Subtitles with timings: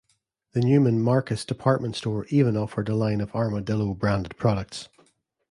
[0.53, 4.89] The Neiman Marcus department store even offered a line of Armadillo-branded products.